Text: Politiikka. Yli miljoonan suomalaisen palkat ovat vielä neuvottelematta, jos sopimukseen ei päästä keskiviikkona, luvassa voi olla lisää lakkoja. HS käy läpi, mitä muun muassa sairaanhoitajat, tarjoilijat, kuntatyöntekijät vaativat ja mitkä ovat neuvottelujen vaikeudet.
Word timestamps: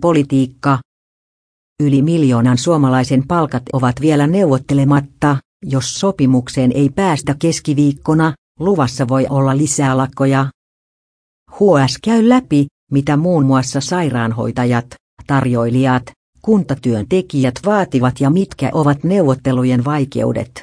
Politiikka. 0.00 0.78
Yli 1.82 2.02
miljoonan 2.02 2.58
suomalaisen 2.58 3.26
palkat 3.28 3.62
ovat 3.72 4.00
vielä 4.00 4.26
neuvottelematta, 4.26 5.36
jos 5.64 5.94
sopimukseen 5.94 6.72
ei 6.72 6.90
päästä 6.90 7.34
keskiviikkona, 7.38 8.34
luvassa 8.60 9.08
voi 9.08 9.26
olla 9.30 9.56
lisää 9.56 9.96
lakkoja. 9.96 10.46
HS 11.50 11.98
käy 12.04 12.28
läpi, 12.28 12.66
mitä 12.92 13.16
muun 13.16 13.46
muassa 13.46 13.80
sairaanhoitajat, 13.80 14.94
tarjoilijat, 15.26 16.02
kuntatyöntekijät 16.42 17.54
vaativat 17.64 18.20
ja 18.20 18.30
mitkä 18.30 18.70
ovat 18.72 19.04
neuvottelujen 19.04 19.84
vaikeudet. 19.84 20.62